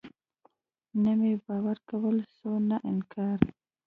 نه 1.01 1.11
مې 1.19 1.33
باور 1.45 1.77
کولاى 1.89 2.25
سو 2.35 2.51
نه 2.69 2.77
انکار. 2.91 3.39